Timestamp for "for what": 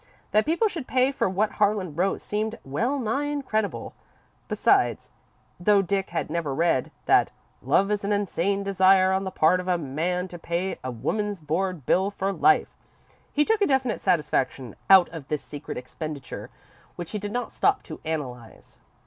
1.11-1.51